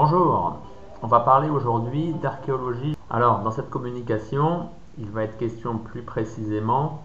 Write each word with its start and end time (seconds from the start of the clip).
Bonjour, 0.00 0.60
on 1.02 1.08
va 1.08 1.18
parler 1.18 1.50
aujourd'hui 1.50 2.12
d'archéologie. 2.12 2.94
Alors, 3.10 3.40
dans 3.40 3.50
cette 3.50 3.68
communication, 3.68 4.68
il 4.96 5.10
va 5.10 5.24
être 5.24 5.36
question 5.38 5.76
plus 5.76 6.02
précisément 6.02 7.02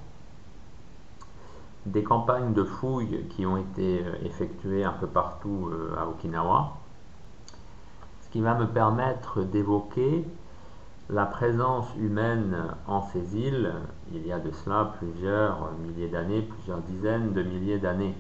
des 1.88 2.04
campagnes 2.04 2.54
de 2.54 2.64
fouilles 2.64 3.26
qui 3.32 3.48
ont 3.48 3.58
été 3.58 4.04
euh, 4.06 4.14
effectuées 4.24 4.84
un 4.84 4.92
peu 4.92 5.08
partout 5.08 5.72
euh, 5.72 5.96
à 5.98 6.06
Okinawa, 6.06 6.74
ce 8.22 8.30
qui 8.30 8.42
va 8.42 8.54
me 8.54 8.68
permettre 8.68 9.42
d'évoquer 9.42 10.24
la 11.10 11.26
présence 11.26 11.88
humaine 11.98 12.56
en 12.86 13.02
ces 13.02 13.38
îles 13.38 13.74
il 14.14 14.28
y 14.28 14.32
a 14.32 14.38
de 14.38 14.52
cela 14.52 14.94
plusieurs 15.00 15.72
milliers 15.84 16.10
d'années, 16.10 16.44
plusieurs 16.44 16.82
dizaines 16.82 17.34
de 17.34 17.42
milliers 17.42 17.80
d'années. 17.80 18.14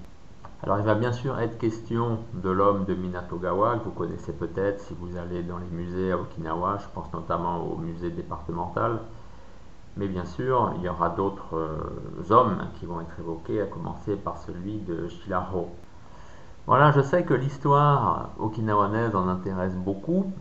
Alors 0.63 0.79
il 0.79 0.85
va 0.85 0.95
bien 0.95 1.11
sûr 1.11 1.37
être 1.39 1.57
question 1.57 2.19
de 2.33 2.49
l'homme 2.49 2.85
de 2.85 2.93
Minatogawa, 2.93 3.79
que 3.79 3.83
vous 3.83 3.91
connaissez 3.91 4.31
peut-être 4.31 4.79
si 4.79 4.93
vous 4.97 5.17
allez 5.17 5.43
dans 5.43 5.57
les 5.57 5.67
musées 5.67 6.13
à 6.13 6.17
Okinawa, 6.17 6.77
je 6.77 6.85
pense 6.93 7.11
notamment 7.11 7.61
au 7.67 7.75
musée 7.75 8.11
départemental. 8.11 9.01
Mais 9.97 10.07
bien 10.07 10.23
sûr, 10.23 10.71
il 10.77 10.83
y 10.83 10.87
aura 10.87 11.09
d'autres 11.09 11.57
euh, 11.57 11.77
hommes 12.29 12.59
qui 12.79 12.85
vont 12.85 13.01
être 13.01 13.19
évoqués, 13.19 13.61
à 13.61 13.65
commencer 13.65 14.15
par 14.15 14.37
celui 14.37 14.77
de 14.77 15.09
Shilaro. 15.09 15.69
Voilà, 16.65 16.91
je 16.93 17.01
sais 17.01 17.25
que 17.25 17.33
l'histoire 17.33 18.29
okinawanaise 18.39 19.17
en 19.17 19.27
intéresse 19.27 19.75
beaucoup, 19.75 20.31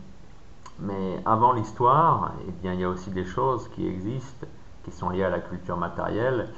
mais 0.79 1.21
avant 1.27 1.53
l'histoire, 1.53 2.31
eh 2.47 2.53
il 2.63 2.81
y 2.81 2.85
a 2.85 2.89
aussi 2.89 3.11
des 3.11 3.25
choses 3.25 3.67
qui 3.71 3.89
existent, 3.89 4.47
qui 4.85 4.93
sont 4.93 5.11
liées 5.11 5.25
à 5.25 5.31
la 5.31 5.41
culture 5.41 5.77
matérielle, 5.77 6.49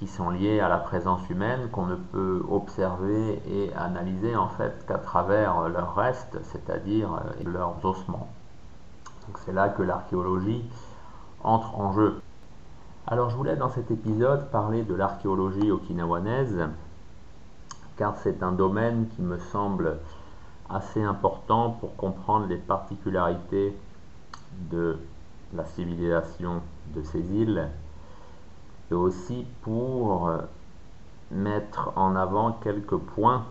qui 0.00 0.06
sont 0.06 0.30
liées 0.30 0.60
à 0.60 0.68
la 0.70 0.78
présence 0.78 1.28
humaine 1.28 1.68
qu'on 1.70 1.84
ne 1.84 1.94
peut 1.94 2.42
observer 2.50 3.42
et 3.46 3.70
analyser 3.74 4.34
en 4.34 4.48
fait 4.48 4.86
qu'à 4.88 4.96
travers 4.96 5.68
leurs 5.68 5.94
restes, 5.94 6.38
c'est-à-dire 6.42 7.12
euh, 7.12 7.44
leurs 7.44 7.84
ossements. 7.84 8.26
Donc 9.26 9.36
c'est 9.44 9.52
là 9.52 9.68
que 9.68 9.82
l'archéologie 9.82 10.64
entre 11.44 11.78
en 11.78 11.92
jeu. 11.92 12.22
Alors 13.06 13.28
je 13.28 13.36
voulais 13.36 13.56
dans 13.56 13.68
cet 13.68 13.90
épisode 13.90 14.50
parler 14.50 14.84
de 14.84 14.94
l'archéologie 14.94 15.70
okinawanaise 15.70 16.70
car 17.98 18.16
c'est 18.22 18.42
un 18.42 18.52
domaine 18.52 19.06
qui 19.14 19.20
me 19.20 19.36
semble 19.36 19.98
assez 20.70 21.02
important 21.02 21.72
pour 21.72 21.94
comprendre 21.96 22.46
les 22.46 22.56
particularités 22.56 23.76
de 24.70 24.98
la 25.52 25.66
civilisation 25.66 26.62
de 26.94 27.02
ces 27.02 27.20
îles 27.34 27.68
et 28.90 28.94
aussi 28.94 29.46
pour 29.62 30.28
euh, 30.28 30.38
mettre 31.30 31.92
en 31.96 32.16
avant 32.16 32.52
quelques 32.52 32.96
points 32.96 33.44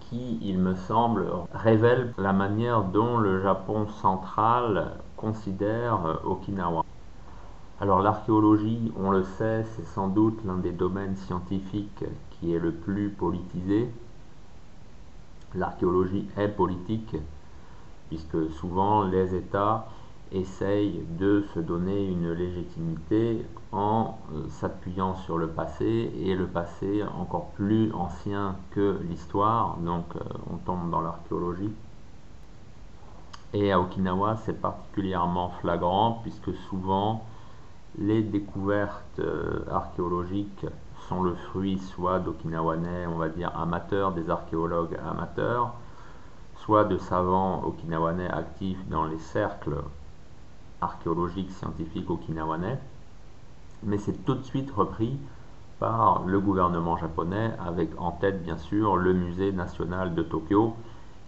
qui, 0.00 0.38
il 0.42 0.58
me 0.58 0.74
semble, 0.74 1.26
révèlent 1.52 2.12
la 2.18 2.32
manière 2.32 2.82
dont 2.82 3.18
le 3.18 3.40
Japon 3.42 3.86
central 3.88 4.92
considère 5.16 6.06
euh, 6.06 6.14
Okinawa. 6.24 6.84
Alors 7.80 8.00
l'archéologie, 8.00 8.92
on 8.96 9.10
le 9.10 9.24
sait, 9.24 9.64
c'est 9.64 9.86
sans 9.86 10.08
doute 10.08 10.38
l'un 10.44 10.58
des 10.58 10.72
domaines 10.72 11.16
scientifiques 11.16 12.04
qui 12.30 12.54
est 12.54 12.58
le 12.58 12.72
plus 12.72 13.10
politisé. 13.10 13.90
L'archéologie 15.54 16.28
est 16.36 16.48
politique, 16.48 17.16
puisque 18.08 18.50
souvent 18.52 19.04
les 19.04 19.34
États 19.34 19.88
essaye 20.32 21.04
de 21.18 21.44
se 21.54 21.60
donner 21.60 22.06
une 22.06 22.32
légitimité 22.32 23.44
en 23.72 24.18
euh, 24.32 24.48
s'appuyant 24.48 25.16
sur 25.16 25.38
le 25.38 25.48
passé 25.48 26.12
et 26.16 26.34
le 26.34 26.46
passé 26.46 27.02
encore 27.18 27.50
plus 27.50 27.92
ancien 27.92 28.56
que 28.70 29.00
l'histoire, 29.08 29.76
donc 29.78 30.04
euh, 30.16 30.20
on 30.52 30.56
tombe 30.58 30.90
dans 30.90 31.00
l'archéologie. 31.00 31.72
Et 33.52 33.72
à 33.72 33.80
Okinawa, 33.80 34.36
c'est 34.44 34.60
particulièrement 34.60 35.50
flagrant 35.60 36.20
puisque 36.22 36.54
souvent 36.68 37.24
les 37.98 38.22
découvertes 38.22 39.18
euh, 39.18 39.64
archéologiques 39.70 40.66
sont 41.08 41.22
le 41.22 41.34
fruit 41.34 41.78
soit 41.78 42.20
d'Okinawanais, 42.20 43.06
on 43.08 43.16
va 43.16 43.28
dire 43.28 43.50
amateurs, 43.58 44.12
des 44.12 44.30
archéologues 44.30 44.96
amateurs, 45.04 45.74
soit 46.56 46.84
de 46.84 46.98
savants 46.98 47.64
okinawanais 47.64 48.30
actifs 48.30 48.86
dans 48.88 49.04
les 49.04 49.18
cercles 49.18 49.82
archéologique 50.80 51.50
scientifique 51.50 52.08
okinawanais, 52.10 52.78
mais 53.82 53.98
c'est 53.98 54.24
tout 54.24 54.34
de 54.34 54.42
suite 54.42 54.70
repris 54.70 55.18
par 55.78 56.24
le 56.26 56.38
gouvernement 56.40 56.96
japonais 56.98 57.52
avec 57.58 57.90
en 57.98 58.12
tête 58.12 58.42
bien 58.42 58.58
sûr 58.58 58.96
le 58.96 59.14
musée 59.14 59.50
national 59.50 60.14
de 60.14 60.22
Tokyo 60.22 60.76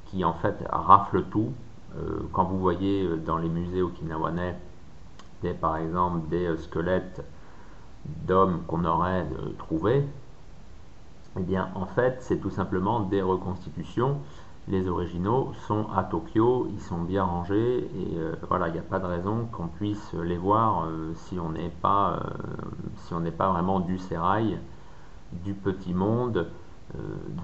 qui 0.07 0.25
en 0.25 0.35
fait 0.35 0.57
rafle 0.71 1.25
tout. 1.25 1.53
Euh, 1.97 2.21
quand 2.33 2.45
vous 2.45 2.59
voyez 2.59 3.05
euh, 3.05 3.17
dans 3.17 3.39
les 3.39 3.49
musées 3.49 3.83
okinawanais 3.83 4.57
par 5.61 5.77
exemple 5.77 6.29
des 6.29 6.47
euh, 6.47 6.57
squelettes 6.57 7.23
d'hommes 8.05 8.63
qu'on 8.67 8.85
aurait 8.85 9.27
trouvés, 9.59 10.07
eh 11.39 11.43
bien 11.43 11.71
en 11.75 11.87
fait 11.87 12.19
c'est 12.21 12.39
tout 12.39 12.51
simplement 12.51 13.01
des 13.01 13.23
reconstitutions 13.23 14.19
les 14.69 14.89
originaux 14.89 15.53
sont 15.67 15.87
à 15.95 16.05
Tokyo, 16.05 16.69
ils 16.73 16.81
sont 16.81 17.01
bien 17.03 17.25
rangés 17.25 17.79
et 17.79 18.17
euh, 18.17 18.35
voilà, 18.49 18.69
il 18.69 18.75
n'y 18.75 18.79
a 18.79 18.83
pas 18.83 19.01
de 19.01 19.07
raison 19.07 19.49
qu'on 19.51 19.67
puisse 19.67 20.13
les 20.15 20.37
voir 20.37 20.85
euh, 20.85 21.13
si 21.15 21.39
on 21.41 21.51
n'est 21.51 21.73
pas, 21.83 22.13
euh, 22.13 22.31
si 22.99 23.13
on 23.15 23.21
n'est 23.21 23.33
pas 23.33 23.51
vraiment 23.51 23.81
du 23.81 23.99
sérail, 23.99 24.59
du 25.33 25.55
petit 25.55 25.95
monde, 25.95 26.49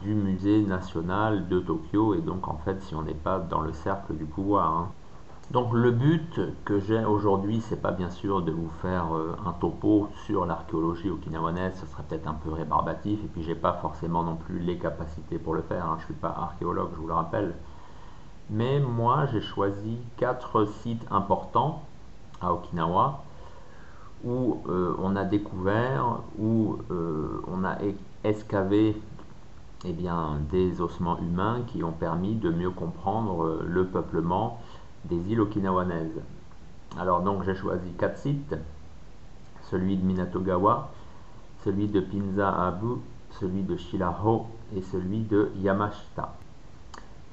du 0.02 0.14
musée 0.14 0.60
national 0.60 1.48
de 1.48 1.58
Tokyo 1.58 2.14
et 2.14 2.20
donc 2.20 2.48
en 2.48 2.58
fait 2.58 2.82
si 2.82 2.94
on 2.94 3.00
n'est 3.00 3.14
pas 3.14 3.38
dans 3.38 3.62
le 3.62 3.72
cercle 3.72 4.14
du 4.14 4.26
pouvoir. 4.26 4.76
Hein. 4.76 4.88
Donc 5.50 5.72
le 5.72 5.90
but 5.92 6.40
que 6.66 6.78
j'ai 6.78 7.02
aujourd'hui, 7.06 7.62
c'est 7.62 7.80
pas 7.80 7.90
bien 7.90 8.10
sûr 8.10 8.42
de 8.42 8.52
vous 8.52 8.68
faire 8.82 9.16
euh, 9.16 9.34
un 9.46 9.52
topo 9.52 10.10
sur 10.26 10.44
l'archéologie 10.44 11.08
okinawanaise, 11.08 11.72
ce 11.80 11.86
serait 11.86 12.02
peut-être 12.02 12.26
un 12.26 12.34
peu 12.34 12.52
rébarbatif, 12.52 13.18
et 13.24 13.28
puis 13.28 13.42
j'ai 13.42 13.54
pas 13.54 13.72
forcément 13.72 14.22
non 14.22 14.36
plus 14.36 14.58
les 14.58 14.76
capacités 14.76 15.38
pour 15.38 15.54
le 15.54 15.62
faire, 15.62 15.86
hein. 15.86 15.96
je 16.00 16.04
suis 16.04 16.14
pas 16.14 16.28
archéologue, 16.28 16.90
je 16.94 17.00
vous 17.00 17.06
le 17.06 17.14
rappelle. 17.14 17.54
Mais 18.50 18.78
moi, 18.78 19.24
j'ai 19.32 19.40
choisi 19.40 19.96
quatre 20.18 20.66
sites 20.66 21.06
importants 21.10 21.82
à 22.42 22.52
Okinawa 22.52 23.22
où 24.24 24.60
euh, 24.68 24.94
on 24.98 25.16
a 25.16 25.24
découvert, 25.24 26.18
où 26.38 26.76
euh, 26.90 27.40
on 27.46 27.64
a 27.64 27.76
escavé 28.22 29.00
eh 29.84 29.92
bien, 29.92 30.40
des 30.50 30.82
ossements 30.82 31.18
humains 31.20 31.60
qui 31.68 31.82
ont 31.84 31.92
permis 31.92 32.34
de 32.34 32.50
mieux 32.50 32.70
comprendre 32.70 33.62
le 33.64 33.86
peuplement 33.86 34.58
des 35.04 35.16
îles 35.30 35.40
okinawanaises. 35.40 36.20
Alors 36.98 37.20
donc 37.20 37.44
j'ai 37.44 37.54
choisi 37.54 37.92
quatre 37.92 38.18
sites, 38.18 38.56
celui 39.70 39.96
de 39.96 40.04
Minatogawa, 40.04 40.90
celui 41.64 41.88
de 41.88 42.00
Pinza 42.00 42.48
Abu, 42.66 43.00
celui 43.32 43.62
de 43.62 43.76
Shiraho 43.76 44.46
et 44.74 44.82
celui 44.82 45.20
de 45.20 45.50
Yamashita. 45.56 46.34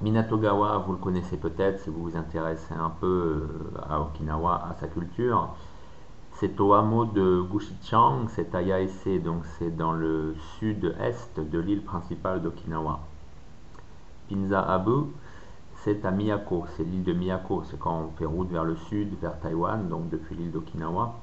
Minatogawa, 0.02 0.76
vous 0.78 0.92
le 0.92 0.98
connaissez 0.98 1.38
peut-être 1.38 1.80
si 1.80 1.88
vous 1.88 2.02
vous 2.10 2.16
intéressez 2.16 2.74
un 2.74 2.90
peu 2.90 3.06
euh, 3.06 3.80
à 3.88 3.98
Okinawa, 4.00 4.66
à 4.70 4.74
sa 4.78 4.88
culture. 4.88 5.48
C'est 6.32 6.60
au 6.60 6.74
hameau 6.74 7.06
de 7.06 7.40
Gushichang, 7.50 8.28
c'est 8.28 8.54
à 8.54 8.60
Yaese, 8.60 9.22
donc 9.24 9.46
c'est 9.58 9.74
dans 9.74 9.92
le 9.92 10.34
sud-est 10.58 11.40
de 11.40 11.58
l'île 11.58 11.82
principale 11.82 12.42
d'Okinawa. 12.42 13.00
Pinza 14.28 14.60
Abu, 14.60 15.06
c'est 15.86 16.04
à 16.04 16.10
Miyako, 16.10 16.64
c'est 16.76 16.82
l'île 16.82 17.04
de 17.04 17.12
Miyako, 17.12 17.62
c'est 17.70 17.78
quand 17.78 17.96
on 17.96 18.18
fait 18.18 18.24
route 18.24 18.50
vers 18.50 18.64
le 18.64 18.74
sud, 18.74 19.16
vers 19.22 19.38
Taïwan, 19.38 19.88
donc 19.88 20.08
depuis 20.08 20.34
l'île 20.34 20.50
d'Okinawa. 20.50 21.14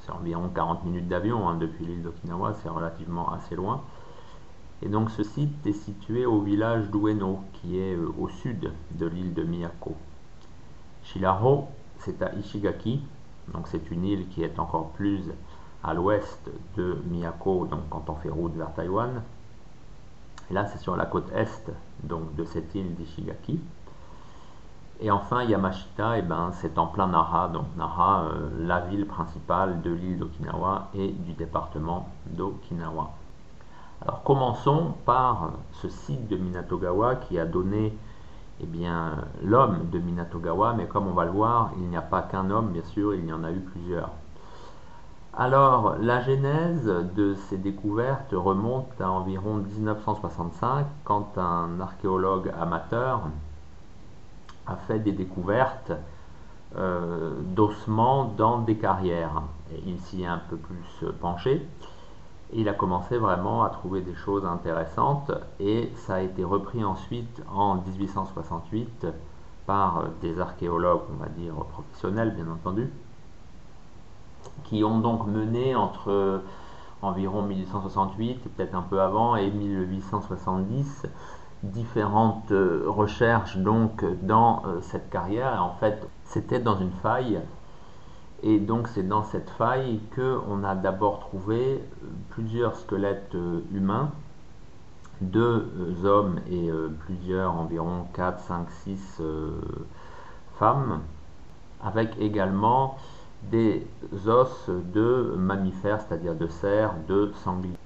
C'est 0.00 0.10
environ 0.10 0.48
40 0.48 0.86
minutes 0.86 1.06
d'avion 1.06 1.46
hein, 1.46 1.58
depuis 1.58 1.84
l'île 1.84 2.00
d'Okinawa, 2.00 2.54
c'est 2.54 2.70
relativement 2.70 3.30
assez 3.30 3.56
loin. 3.56 3.82
Et 4.80 4.88
donc 4.88 5.10
ce 5.10 5.22
site 5.22 5.66
est 5.66 5.74
situé 5.74 6.24
au 6.24 6.40
village 6.40 6.88
d'Ueno, 6.88 7.40
qui 7.52 7.78
est 7.78 7.94
euh, 7.94 8.10
au 8.18 8.30
sud 8.30 8.72
de 8.92 9.06
l'île 9.06 9.34
de 9.34 9.42
Miyako. 9.42 9.94
Shilaro, 11.02 11.68
c'est 11.98 12.22
à 12.22 12.34
Ishigaki, 12.36 13.02
donc 13.52 13.68
c'est 13.68 13.90
une 13.90 14.06
île 14.06 14.28
qui 14.28 14.44
est 14.44 14.58
encore 14.58 14.92
plus 14.92 15.24
à 15.84 15.92
l'ouest 15.92 16.50
de 16.78 16.96
Miyako, 17.10 17.66
donc 17.66 17.80
quand 17.90 18.08
on 18.08 18.14
fait 18.14 18.30
route 18.30 18.54
vers 18.54 18.72
Taïwan. 18.72 19.20
Là, 20.54 20.66
c'est 20.66 20.78
sur 20.78 20.96
la 20.96 21.06
côte 21.06 21.30
est 21.32 21.70
donc 22.02 22.34
de 22.34 22.44
cette 22.44 22.74
île 22.74 22.94
d'Ishigaki. 22.94 23.60
Et 25.00 25.10
enfin, 25.10 25.44
Yamashita, 25.44 26.16
et 26.16 26.20
eh 26.20 26.22
ben, 26.22 26.50
c'est 26.54 26.76
en 26.76 26.86
plein 26.86 27.06
Nara, 27.06 27.48
donc 27.48 27.66
Nara, 27.76 28.24
euh, 28.24 28.50
la 28.66 28.80
ville 28.80 29.06
principale 29.06 29.80
de 29.82 29.92
l'île 29.92 30.18
d'Okinawa 30.18 30.88
et 30.94 31.08
du 31.08 31.34
département 31.34 32.08
d'Okinawa. 32.26 33.10
Alors 34.02 34.22
commençons 34.22 34.94
par 35.04 35.50
ce 35.72 35.88
site 35.88 36.28
de 36.28 36.36
Minatogawa 36.36 37.16
qui 37.16 37.38
a 37.38 37.44
donné 37.44 37.96
eh 38.60 38.66
bien, 38.66 39.24
l'homme 39.42 39.88
de 39.90 39.98
Minatogawa, 40.00 40.74
mais 40.74 40.86
comme 40.86 41.06
on 41.06 41.12
va 41.12 41.24
le 41.24 41.30
voir, 41.30 41.70
il 41.78 41.88
n'y 41.88 41.96
a 41.96 42.02
pas 42.02 42.22
qu'un 42.22 42.50
homme, 42.50 42.70
bien 42.70 42.82
sûr, 42.82 43.14
il 43.14 43.24
y 43.24 43.32
en 43.32 43.44
a 43.44 43.52
eu 43.52 43.60
plusieurs. 43.60 44.10
Alors, 45.34 45.96
la 46.00 46.20
genèse 46.20 46.86
de 47.14 47.34
ces 47.48 47.58
découvertes 47.58 48.32
remonte 48.32 49.00
à 49.00 49.10
environ 49.10 49.54
1965, 49.54 50.86
quand 51.04 51.38
un 51.38 51.80
archéologue 51.80 52.52
amateur 52.60 53.22
a 54.66 54.76
fait 54.76 54.98
des 54.98 55.12
découvertes 55.12 55.92
d'ossements 57.54 58.24
dans 58.36 58.58
des 58.58 58.76
carrières. 58.76 59.42
Il 59.86 59.98
s'y 60.00 60.22
est 60.22 60.26
un 60.26 60.40
peu 60.50 60.56
plus 60.56 61.04
penché. 61.20 61.66
Il 62.52 62.68
a 62.68 62.72
commencé 62.72 63.18
vraiment 63.18 63.62
à 63.62 63.70
trouver 63.70 64.00
des 64.00 64.14
choses 64.14 64.44
intéressantes 64.44 65.30
et 65.60 65.92
ça 65.96 66.16
a 66.16 66.20
été 66.20 66.44
repris 66.44 66.82
ensuite 66.82 67.42
en 67.50 67.76
1868 67.76 69.06
par 69.66 70.04
des 70.22 70.40
archéologues, 70.40 71.02
on 71.12 71.22
va 71.22 71.28
dire 71.28 71.54
professionnels 71.54 72.34
bien 72.34 72.50
entendu, 72.50 72.90
qui 74.64 74.84
ont 74.84 74.98
donc 74.98 75.26
mené 75.26 75.74
entre 75.74 76.42
environ 77.02 77.42
1868, 77.42 78.56
peut-être 78.56 78.74
un 78.74 78.82
peu 78.82 79.00
avant, 79.00 79.36
et 79.36 79.50
1870, 79.50 81.06
différentes 81.62 82.52
recherches 82.52 83.56
donc 83.56 84.04
dans 84.22 84.62
euh, 84.66 84.80
cette 84.80 85.10
carrière. 85.10 85.54
Et 85.54 85.58
en 85.58 85.74
fait, 85.74 86.08
c'était 86.24 86.60
dans 86.60 86.78
une 86.78 86.92
faille. 87.02 87.40
Et 88.42 88.60
donc 88.60 88.88
c'est 88.88 89.06
dans 89.06 89.24
cette 89.24 89.50
faille 89.50 90.00
qu'on 90.14 90.62
a 90.62 90.74
d'abord 90.76 91.20
trouvé 91.20 91.80
euh, 91.80 92.06
plusieurs 92.30 92.76
squelettes 92.76 93.34
euh, 93.34 93.60
humains, 93.72 94.12
deux 95.20 95.68
euh, 95.76 96.04
hommes 96.04 96.38
et 96.48 96.70
plusieurs, 97.00 97.54
environ 97.54 98.06
4, 98.14 98.40
5, 98.40 98.70
6 98.84 99.22
femmes, 100.58 101.00
avec 101.82 102.16
également 102.20 102.96
des 103.44 103.86
os 104.26 104.68
de 104.68 105.34
mammifères, 105.36 106.00
c'est-à-dire 106.00 106.34
de 106.34 106.46
cerfs, 106.46 106.94
de 107.08 107.32
sangliers. 107.44 107.78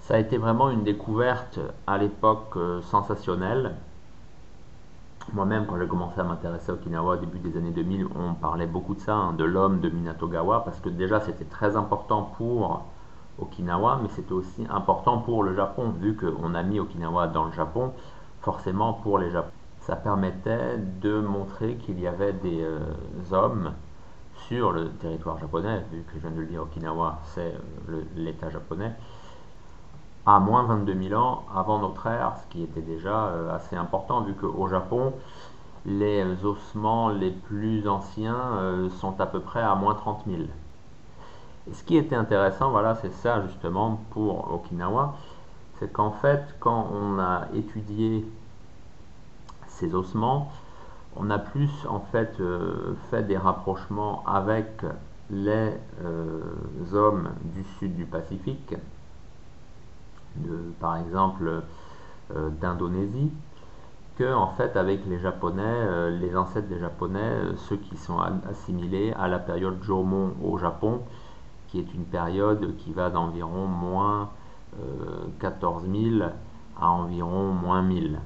Ça 0.00 0.14
a 0.14 0.18
été 0.18 0.38
vraiment 0.38 0.70
une 0.70 0.84
découverte 0.84 1.58
à 1.86 1.98
l'époque 1.98 2.56
sensationnelle 2.82 3.74
moi-même, 5.32 5.66
quand 5.66 5.78
j'ai 5.78 5.86
commencé 5.86 6.18
à 6.20 6.24
m'intéresser 6.24 6.70
à 6.70 6.74
Okinawa 6.74 7.14
au 7.14 7.16
début 7.16 7.38
des 7.38 7.56
années 7.58 7.70
2000, 7.70 8.06
on 8.16 8.34
parlait 8.34 8.66
beaucoup 8.66 8.94
de 8.94 9.00
ça, 9.00 9.14
hein, 9.14 9.32
de 9.34 9.44
l'homme 9.44 9.80
de 9.80 9.90
Minatogawa, 9.90 10.64
parce 10.64 10.80
que 10.80 10.88
déjà 10.88 11.20
c'était 11.20 11.44
très 11.44 11.76
important 11.76 12.32
pour 12.38 12.86
Okinawa, 13.38 14.00
mais 14.02 14.08
c'était 14.08 14.32
aussi 14.32 14.66
important 14.70 15.18
pour 15.18 15.42
le 15.42 15.54
Japon, 15.54 15.92
vu 16.00 16.16
qu'on 16.16 16.54
a 16.54 16.62
mis 16.62 16.80
Okinawa 16.80 17.26
dans 17.28 17.44
le 17.44 17.52
Japon, 17.52 17.92
forcément 18.40 18.94
pour 18.94 19.18
les 19.18 19.30
Japonais. 19.30 19.52
Ça 19.80 19.96
permettait 19.96 20.78
de 21.02 21.20
montrer 21.20 21.76
qu'il 21.76 22.00
y 22.00 22.06
avait 22.06 22.32
des 22.32 22.62
euh, 22.62 22.78
hommes 23.32 23.72
sur 24.48 24.72
le 24.72 24.88
territoire 24.92 25.38
japonais, 25.38 25.84
vu 25.92 26.02
que 26.02 26.14
je 26.14 26.20
viens 26.20 26.30
de 26.30 26.40
le 26.40 26.46
dire, 26.46 26.62
Okinawa 26.62 27.18
c'est 27.34 27.54
euh, 27.90 28.02
l'État 28.16 28.48
japonais, 28.48 28.92
à 30.24 30.40
moins 30.40 30.62
22 30.64 31.08
000 31.08 31.20
ans 31.20 31.44
avant 31.54 31.78
notre 31.78 32.06
ère, 32.06 32.32
ce 32.42 32.50
qui 32.50 32.62
était 32.62 32.80
déjà 32.80 33.26
euh, 33.26 33.54
assez 33.54 33.76
important 33.76 34.22
vu 34.22 34.32
qu'au 34.32 34.66
Japon, 34.68 35.12
les 35.84 36.24
ossements 36.44 37.10
les 37.10 37.30
plus 37.30 37.86
anciens 37.86 38.36
euh, 38.56 38.90
sont 38.90 39.20
à 39.20 39.26
peu 39.26 39.40
près 39.40 39.62
à 39.62 39.74
moins 39.74 39.94
30 39.94 40.22
000. 40.26 40.42
Et 41.70 41.74
ce 41.74 41.84
qui 41.84 41.98
était 41.98 42.16
intéressant, 42.16 42.70
voilà, 42.70 42.94
c'est 42.94 43.12
ça 43.12 43.42
justement 43.42 44.00
pour 44.10 44.50
Okinawa, 44.54 45.14
c'est 45.78 45.92
qu'en 45.92 46.10
fait, 46.10 46.42
quand 46.58 46.88
on 46.92 47.18
a 47.18 47.48
étudié 47.54 48.26
ces 49.66 49.94
ossements, 49.94 50.50
on 51.16 51.30
a 51.30 51.38
plus 51.38 51.86
en 51.88 52.00
fait 52.00 52.40
euh, 52.40 52.94
fait 53.10 53.22
des 53.22 53.36
rapprochements 53.36 54.24
avec 54.26 54.82
les 55.30 55.72
hommes 56.92 57.30
du 57.44 57.64
sud 57.78 57.96
du 57.96 58.06
Pacifique, 58.06 58.74
par 60.80 60.96
exemple 60.96 61.62
euh, 62.36 62.50
d'Indonésie, 62.60 63.32
que 64.16 64.34
en 64.34 64.48
fait 64.48 64.76
avec 64.76 65.06
les 65.06 65.18
Japonais, 65.18 65.62
euh, 65.64 66.10
les 66.10 66.36
ancêtres 66.36 66.68
des 66.68 66.78
Japonais, 66.78 67.20
euh, 67.20 67.56
ceux 67.56 67.76
qui 67.76 67.96
sont 67.96 68.18
assimilés 68.50 69.14
à 69.18 69.28
la 69.28 69.38
période 69.38 69.82
Jomon 69.82 70.34
au 70.44 70.58
Japon, 70.58 71.00
qui 71.68 71.78
est 71.78 71.94
une 71.94 72.04
période 72.04 72.76
qui 72.76 72.92
va 72.92 73.08
d'environ 73.08 73.66
moins 73.66 74.30
14 75.40 75.84
000 75.90 76.30
à 76.78 76.90
environ 76.90 77.52
moins 77.52 77.82
1000. 77.82 78.18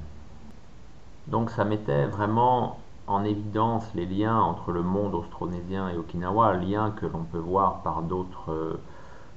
Donc 1.26 1.50
ça 1.50 1.64
mettait 1.64 2.06
vraiment 2.06 2.78
en 3.06 3.24
évidence 3.24 3.84
les 3.94 4.06
liens 4.06 4.38
entre 4.38 4.72
le 4.72 4.82
monde 4.82 5.14
austronésien 5.14 5.88
et 5.88 5.96
Okinawa, 5.96 6.54
liens 6.54 6.90
que 6.90 7.06
l'on 7.06 7.24
peut 7.24 7.38
voir 7.38 7.82
par 7.82 8.02
d'autres 8.02 8.78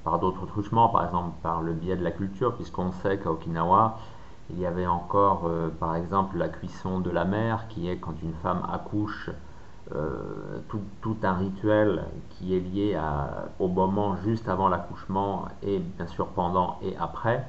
par 0.04 0.20
d'autres 0.20 0.46
truchements, 0.46 0.88
par 0.90 1.04
exemple 1.04 1.32
par 1.42 1.62
le 1.62 1.74
biais 1.74 1.96
de 1.96 2.04
la 2.04 2.12
culture, 2.12 2.54
puisqu'on 2.56 2.92
sait 2.92 3.18
qu'à 3.18 3.32
Okinawa, 3.32 3.98
il 4.52 4.60
y 4.60 4.66
avait 4.66 4.86
encore, 4.86 5.46
euh, 5.48 5.70
par 5.70 5.96
exemple, 5.96 6.38
la 6.38 6.50
cuisson 6.50 7.00
de 7.00 7.10
la 7.10 7.26
mer, 7.26 7.68
qui 7.68 7.90
est 7.90 7.98
quand 7.98 8.14
une 8.22 8.36
femme 8.44 8.62
accouche, 8.72 9.32
euh, 9.94 10.60
tout, 10.70 11.16
un 11.24 11.34
rituel 11.34 12.06
qui 12.30 12.56
est 12.56 12.60
lié 12.60 13.00
au 13.60 13.68
moment 13.68 14.16
juste 14.18 14.50
avant 14.50 14.68
l'accouchement 14.68 15.46
et 15.62 15.78
bien 15.78 16.08
sûr 16.08 16.28
pendant 16.30 16.80
et 16.82 16.96
après, 16.98 17.38
euh, 17.38 17.42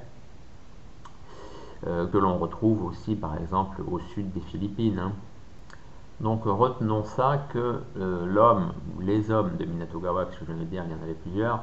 que 1.87 2.19
l'on 2.19 2.39
retrouve 2.39 2.85
aussi, 2.85 3.15
par 3.15 3.37
exemple, 3.37 3.83
au 3.91 3.99
sud 3.99 4.33
des 4.33 4.41
Philippines. 4.41 4.99
Hein. 4.99 5.13
Donc 6.21 6.45
retenons 6.45 7.05
ça 7.05 7.47
que 7.53 7.81
l'homme, 7.95 8.73
ou 8.97 9.01
les 9.01 9.31
hommes 9.31 9.57
de 9.57 9.65
Minatogawa, 9.65 10.25
que 10.25 10.35
je 10.35 10.45
viens 10.45 10.57
de 10.57 10.65
dire, 10.65 10.85
il 10.85 10.93
y 10.93 10.95
en 10.95 11.03
avait 11.03 11.15
plusieurs, 11.15 11.61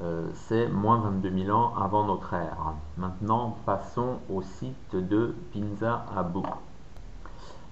euh, 0.00 0.28
c'est 0.32 0.68
moins 0.68 0.98
22 0.98 1.44
000 1.46 1.56
ans 1.56 1.72
avant 1.76 2.04
notre 2.04 2.32
ère. 2.32 2.74
Maintenant, 2.98 3.56
passons 3.66 4.18
au 4.32 4.42
site 4.42 4.94
de 4.94 5.34
Pinza 5.52 6.04
Abu. 6.16 6.46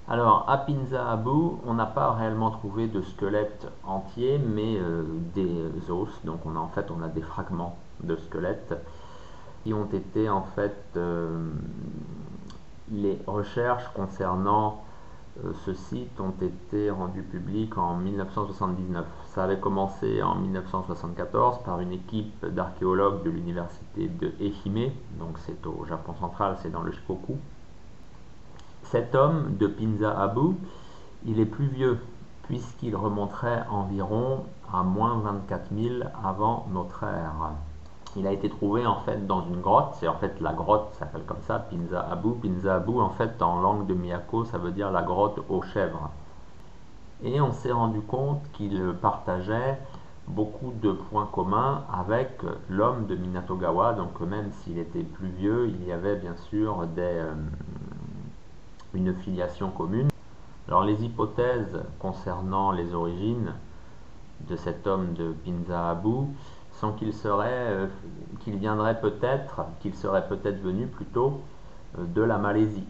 Alors, 0.09 0.45
à 0.49 0.59
Pinza 0.59 1.09
Abu, 1.09 1.57
on 1.65 1.75
n'a 1.75 1.87
pas 1.87 2.13
réellement 2.13 2.51
trouvé 2.51 2.89
de 2.89 3.01
squelettes 3.03 3.69
entiers, 3.85 4.39
mais 4.39 4.77
euh, 4.77 5.05
des 5.35 5.91
os. 5.91 6.09
Donc, 6.25 6.41
on 6.47 6.57
a 6.57 6.59
en 6.59 6.69
fait, 6.69 6.91
on 6.91 7.01
a 7.03 7.09
des 7.09 7.23
fragments 7.23 7.77
de 8.03 8.17
squelettes 8.17 8.75
ont 9.75 9.89
été 9.93 10.29
en 10.29 10.43
fait 10.43 10.77
euh, 10.97 11.51
les 12.91 13.19
recherches 13.27 13.89
concernant 13.95 14.83
euh, 15.45 15.53
ce 15.65 15.75
site 15.75 16.19
ont 16.21 16.35
été 16.41 16.91
rendus 16.91 17.23
publics 17.23 17.77
en 17.77 17.97
1979. 17.97 19.05
Ça 19.29 19.45
avait 19.45 19.59
commencé 19.59 20.23
en 20.23 20.37
1974 20.37 21.63
par 21.63 21.81
une 21.81 21.93
équipe 21.93 22.47
d'archéologues 22.47 23.23
de 23.23 23.31
l'université 23.31 24.09
de 24.09 24.33
Ehime, 24.41 24.93
donc 25.19 25.39
c'est 25.39 25.67
au 25.67 25.85
Japon 25.85 26.15
central, 26.19 26.57
c'est 26.63 26.71
dans 26.71 26.83
le 26.83 26.93
Shikoku. 26.93 27.37
Cet 28.85 29.15
homme 29.15 29.57
de 29.59 29.67
Pinza 29.67 30.19
Abu, 30.19 30.55
il 31.27 31.41
est 31.41 31.47
plus 31.47 31.67
vieux, 31.67 31.99
puisqu'il 32.45 32.97
remonterait 32.97 33.65
environ 33.69 34.45
à 34.73 34.83
moins 34.83 35.19
24 35.19 35.75
000 35.75 35.95
avant 36.25 36.67
notre 36.73 37.03
ère. 37.03 37.53
Il 38.17 38.27
a 38.27 38.33
été 38.33 38.49
trouvé 38.49 38.87
en 38.87 39.01
fait 39.01 39.27
dans 39.27 39.43
une 39.43 39.61
grotte, 39.61 39.95
c'est 40.01 40.09
en 40.09 40.17
fait 40.17 40.41
la 40.41 40.55
grotte 40.55 40.95
s'appelle 40.95 41.25
comme 41.27 41.43
ça, 41.43 41.59
Pinza 41.59 42.01
Abu. 42.11 42.31
Pinza 42.41 42.77
Abu 42.77 42.99
en 42.99 43.11
fait 43.11 43.43
en 43.43 43.61
langue 43.61 43.87
de 43.87 43.95
Miyako 43.95 44.45
ça 44.47 44.59
veut 44.59 44.71
dire 44.71 44.91
la 44.91 45.03
grotte 45.03 45.39
aux 45.49 45.63
chèvres. 45.63 46.11
Et 47.23 47.41
on 47.41 47.53
s'est 47.53 47.73
rendu 47.73 48.01
compte 48.01 48.43
qu'il 48.53 48.95
partageait 49.01 49.79
beaucoup 50.29 50.73
de 50.83 50.93
points 50.93 51.29
communs 51.31 51.85
avec 51.93 52.41
l'homme 52.69 53.07
de 53.07 53.15
Minatogawa, 53.15 53.93
donc 53.93 54.21
même 54.21 54.51
s'il 54.51 54.79
était 54.79 55.03
plus 55.03 55.29
vieux, 55.29 55.69
il 55.69 55.87
y 55.87 55.93
avait 55.93 56.17
bien 56.17 56.35
sûr 56.51 56.87
des, 56.89 57.03
euh, 57.03 57.35
une 58.95 59.15
filiation 59.15 59.71
commune. 59.71 60.09
Alors 60.69 60.83
les 60.85 61.05
hypothèses 61.05 61.81
concernant 62.01 62.73
les 62.73 62.95
origines 62.95 63.53
de 64.49 64.57
cet 64.57 64.87
homme 64.87 65.15
de 65.15 65.33
Pinza 65.45 65.91
Abu, 65.91 66.27
sans 66.77 66.93
qu'il 66.93 67.13
serait, 67.13 67.49
euh, 67.51 67.87
viendrait 68.47 69.01
peut-être, 69.01 69.63
qu'il 69.81 69.95
serait 69.95 70.27
peut-être 70.29 70.61
venu 70.61 70.87
plutôt 70.87 71.41
euh, 71.99 72.05
de 72.05 72.23
la 72.23 72.39
Malaisie. 72.39 72.87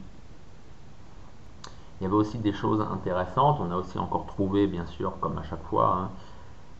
Il 2.00 2.05
y 2.05 2.07
avait 2.07 2.16
aussi 2.16 2.38
des 2.38 2.52
choses 2.52 2.85
intéressantes. 2.93 3.59
On 3.61 3.71
a 3.71 3.76
aussi 3.76 3.99
encore 3.99 4.26
trouvé, 4.26 4.66
bien 4.66 4.87
sûr, 4.87 5.14
comme 5.21 5.38
à 5.38 5.43
chaque 5.45 5.62
fois, 5.64 5.97
hein, 5.97 6.11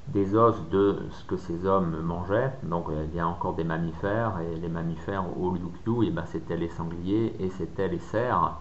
des 0.09 0.35
os 0.35 0.57
de 0.71 0.99
ce 1.11 1.25
que 1.25 1.37
ces 1.37 1.65
hommes 1.65 2.01
mangeaient. 2.01 2.53
Donc 2.65 2.89
euh, 2.89 3.07
il 3.09 3.17
y 3.17 3.21
a 3.21 3.27
encore 3.27 3.55
des 3.55 3.65
mammifères, 3.65 4.41
et 4.41 4.57
les 4.57 4.69
mammifères 4.69 5.25
au 5.39 5.51
Ryukyu, 5.51 6.07
eh 6.09 6.11
ben, 6.11 6.25
c'était 6.27 6.57
les 6.57 6.69
sangliers 6.69 7.35
et 7.39 7.51
c'était 7.51 7.89
les 7.89 7.99
cerfs, 7.99 8.59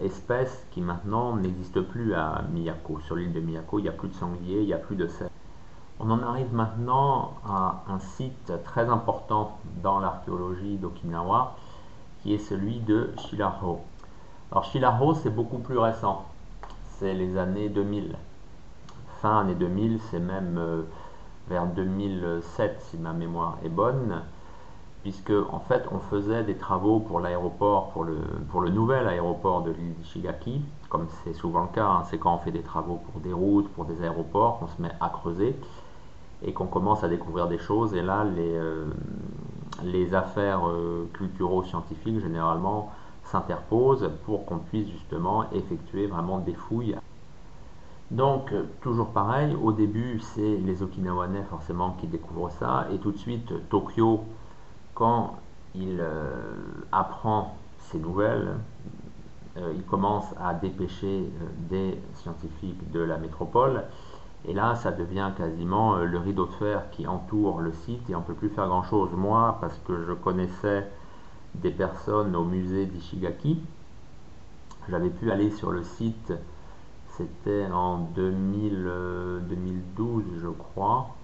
espèces 0.00 0.64
qui 0.70 0.80
maintenant 0.80 1.34
n'existent 1.34 1.82
plus 1.82 2.14
à 2.14 2.42
Miyako. 2.52 3.00
Sur 3.00 3.16
l'île 3.16 3.32
de 3.32 3.40
Miyako, 3.40 3.80
il 3.80 3.82
n'y 3.82 3.88
a 3.88 3.92
plus 3.92 4.08
de 4.08 4.14
sangliers, 4.14 4.60
il 4.60 4.66
n'y 4.66 4.72
a 4.72 4.78
plus 4.78 4.94
de 4.94 5.08
cerfs. 5.08 5.28
On 6.04 6.10
en 6.10 6.20
arrive 6.20 6.52
maintenant 6.52 7.34
à 7.48 7.84
un 7.88 8.00
site 8.00 8.52
très 8.64 8.88
important 8.88 9.56
dans 9.84 10.00
l'archéologie 10.00 10.76
d'Okinawa, 10.76 11.54
qui 12.20 12.34
est 12.34 12.38
celui 12.38 12.80
de 12.80 13.12
Shiraho. 13.18 13.78
Alors 14.50 14.64
Shiraho, 14.64 15.14
c'est 15.14 15.30
beaucoup 15.30 15.58
plus 15.58 15.78
récent, 15.78 16.24
c'est 16.98 17.14
les 17.14 17.38
années 17.38 17.68
2000. 17.68 18.16
Fin 19.20 19.42
année 19.42 19.54
2000, 19.54 20.00
c'est 20.10 20.18
même 20.18 20.56
euh, 20.58 20.82
vers 21.48 21.66
2007 21.66 22.80
si 22.80 22.98
ma 22.98 23.12
mémoire 23.12 23.58
est 23.64 23.68
bonne. 23.68 24.22
puisque 25.02 25.32
en 25.50 25.60
fait 25.60 25.84
on 25.92 26.00
faisait 26.00 26.42
des 26.42 26.56
travaux 26.56 26.98
pour 26.98 27.20
l'aéroport, 27.20 27.90
pour 27.90 28.02
le, 28.02 28.16
pour 28.50 28.60
le 28.60 28.70
nouvel 28.70 29.06
aéroport 29.06 29.62
de 29.62 29.70
l'île 29.70 29.94
d'Ishigaki, 29.94 30.62
comme 30.88 31.06
c'est 31.22 31.34
souvent 31.34 31.62
le 31.62 31.68
cas, 31.68 31.86
hein. 31.86 32.02
c'est 32.10 32.18
quand 32.18 32.34
on 32.34 32.38
fait 32.38 32.50
des 32.50 32.62
travaux 32.62 33.00
pour 33.12 33.20
des 33.20 33.32
routes, 33.32 33.68
pour 33.68 33.84
des 33.84 34.02
aéroports, 34.02 34.58
qu'on 34.58 34.66
se 34.66 34.82
met 34.82 34.90
à 35.00 35.08
creuser 35.08 35.56
et 36.44 36.52
qu'on 36.52 36.66
commence 36.66 37.04
à 37.04 37.08
découvrir 37.08 37.48
des 37.48 37.58
choses. 37.58 37.94
Et 37.94 38.02
là, 38.02 38.24
les, 38.24 38.54
euh, 38.54 38.86
les 39.84 40.14
affaires 40.14 40.68
euh, 40.68 41.08
culturo-scientifiques 41.14 42.20
généralement 42.20 42.92
s'interposent 43.24 44.10
pour 44.24 44.44
qu'on 44.46 44.58
puisse 44.58 44.88
justement 44.88 45.50
effectuer 45.52 46.06
vraiment 46.06 46.38
des 46.38 46.54
fouilles. 46.54 46.96
Donc, 48.10 48.52
toujours 48.82 49.08
pareil, 49.08 49.56
au 49.62 49.72
début, 49.72 50.20
c'est 50.20 50.56
les 50.56 50.82
Okinawanais 50.82 51.44
forcément 51.44 51.92
qui 51.92 52.06
découvrent 52.06 52.50
ça, 52.50 52.86
et 52.92 52.98
tout 52.98 53.10
de 53.10 53.16
suite, 53.16 53.52
Tokyo 53.70 54.24
quand 54.94 55.36
il 55.74 55.98
euh, 56.00 56.30
apprend 56.90 57.56
ces 57.78 57.98
nouvelles, 57.98 58.56
euh, 59.56 59.72
il 59.74 59.82
commence 59.84 60.26
à 60.40 60.54
dépêcher 60.54 61.24
euh, 61.24 61.46
des 61.70 61.98
scientifiques 62.14 62.90
de 62.90 63.00
la 63.00 63.18
métropole. 63.18 63.84
Et 64.48 64.54
là, 64.54 64.74
ça 64.74 64.90
devient 64.90 65.30
quasiment 65.36 65.96
le 65.96 66.18
rideau 66.18 66.46
de 66.46 66.52
fer 66.52 66.90
qui 66.90 67.06
entoure 67.06 67.60
le 67.60 67.72
site 67.72 68.10
et 68.10 68.16
on 68.16 68.20
ne 68.20 68.24
peut 68.24 68.34
plus 68.34 68.48
faire 68.48 68.66
grand-chose. 68.66 69.10
Moi, 69.12 69.58
parce 69.60 69.78
que 69.86 70.04
je 70.04 70.12
connaissais 70.12 70.88
des 71.54 71.70
personnes 71.70 72.34
au 72.34 72.44
musée 72.44 72.86
d'Ishigaki, 72.86 73.60
j'avais 74.88 75.10
pu 75.10 75.30
aller 75.30 75.50
sur 75.50 75.70
le 75.70 75.84
site, 75.84 76.32
c'était 77.16 77.68
en 77.72 77.98
2012, 78.16 80.24
je 80.40 80.48
crois, 80.48 81.14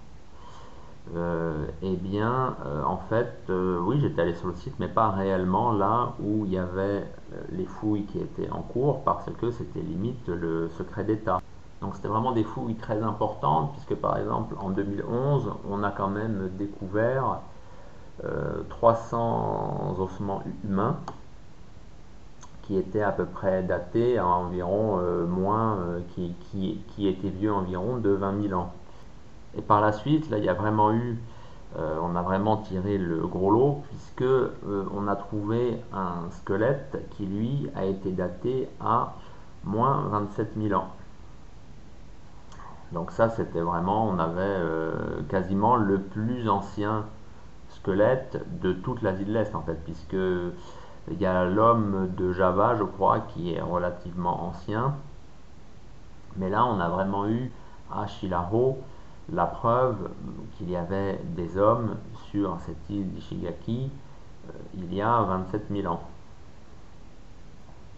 euh, 1.15 1.65
eh 1.81 1.95
bien, 1.95 2.55
euh, 2.65 2.83
en 2.83 2.97
fait, 3.09 3.39
euh, 3.49 3.79
oui, 3.81 3.99
j'étais 3.99 4.21
allé 4.21 4.35
sur 4.35 4.47
le 4.47 4.55
site, 4.55 4.75
mais 4.79 4.87
pas 4.87 5.09
réellement 5.09 5.71
là 5.71 6.13
où 6.19 6.45
il 6.45 6.51
y 6.51 6.57
avait 6.57 7.05
les 7.51 7.65
fouilles 7.65 8.05
qui 8.05 8.19
étaient 8.19 8.49
en 8.51 8.61
cours, 8.61 9.03
parce 9.03 9.25
que 9.41 9.51
c'était 9.51 9.81
limite 9.81 10.27
le 10.27 10.69
secret 10.69 11.03
d'État. 11.03 11.41
Donc 11.81 11.95
c'était 11.95 12.07
vraiment 12.07 12.31
des 12.33 12.43
fouilles 12.43 12.75
très 12.75 13.01
importantes, 13.01 13.71
puisque 13.73 13.95
par 13.95 14.17
exemple 14.17 14.55
en 14.59 14.69
2011, 14.69 15.53
on 15.69 15.83
a 15.83 15.91
quand 15.91 16.09
même 16.09 16.49
découvert 16.57 17.39
300 18.67 19.95
ossements 19.97 20.43
humains 20.65 20.97
qui 22.63 22.77
étaient 22.77 23.01
à 23.01 23.13
peu 23.13 23.23
près 23.23 23.63
datés 23.63 24.17
à 24.17 24.27
environ 24.27 24.99
moins, 25.25 25.77
qui, 26.15 26.35
qui, 26.51 26.81
qui 26.89 27.07
étaient 27.07 27.29
vieux 27.29 27.53
environ 27.53 27.95
de 27.95 28.09
20 28.09 28.41
000 28.49 28.59
ans. 28.59 28.73
Et 29.57 29.61
par 29.61 29.81
la 29.81 29.91
suite, 29.91 30.29
là, 30.29 30.37
il 30.37 30.43
y 30.43 30.49
a 30.49 30.53
vraiment 30.53 30.93
eu, 30.93 31.17
euh, 31.77 31.97
on 32.01 32.15
a 32.15 32.21
vraiment 32.21 32.57
tiré 32.57 32.97
le 32.97 33.25
gros 33.25 33.51
lot, 33.51 33.83
puisque 33.89 34.21
euh, 34.21 34.49
on 34.95 35.07
a 35.07 35.15
trouvé 35.15 35.81
un 35.93 36.29
squelette 36.31 37.07
qui, 37.11 37.25
lui, 37.25 37.69
a 37.75 37.85
été 37.85 38.11
daté 38.11 38.69
à 38.79 39.15
moins 39.63 40.07
27 40.11 40.51
000 40.57 40.79
ans. 40.79 40.89
Donc 42.91 43.11
ça, 43.11 43.29
c'était 43.29 43.61
vraiment, 43.61 44.07
on 44.07 44.17
avait 44.17 44.41
euh, 44.41 45.21
quasiment 45.29 45.75
le 45.75 45.99
plus 45.99 46.49
ancien 46.49 47.05
squelette 47.69 48.43
de 48.61 48.73
toute 48.73 49.01
l'Asie 49.01 49.25
de 49.25 49.31
l'Est, 49.31 49.53
en 49.53 49.61
fait, 49.61 49.79
puisque 49.83 50.13
il 51.11 51.19
y 51.19 51.25
a 51.25 51.45
l'homme 51.45 52.09
de 52.17 52.31
Java, 52.33 52.75
je 52.75 52.83
crois, 52.83 53.19
qui 53.19 53.53
est 53.53 53.61
relativement 53.61 54.43
ancien. 54.43 54.95
Mais 56.37 56.49
là, 56.49 56.65
on 56.65 56.79
a 56.79 56.89
vraiment 56.89 57.27
eu 57.27 57.51
à 57.91 58.07
Shilaro 58.07 58.79
la 59.31 59.45
preuve 59.45 60.09
qu'il 60.57 60.69
y 60.69 60.75
avait 60.75 61.19
des 61.35 61.57
hommes 61.57 61.95
sur 62.31 62.57
cette 62.65 62.89
île 62.89 63.09
d'Ishigaki 63.11 63.91
euh, 64.49 64.51
il 64.75 64.93
y 64.93 65.01
a 65.01 65.21
27 65.21 65.65
000 65.69 65.93
ans. 65.93 66.01